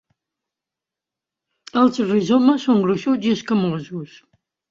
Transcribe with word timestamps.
Els 1.83 2.01
rizomes 2.05 2.67
són 2.69 2.81
gruixuts 2.87 3.29
i 3.33 3.37
escamosos. 3.39 4.19